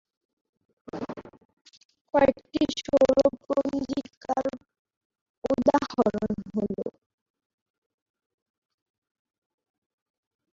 কয়েকটি 2.13 2.61
সৌর 2.79 3.17
পঞ্জিকার 3.45 4.45
উদাহরণ 5.43 6.33
হলোঃ 6.47 6.91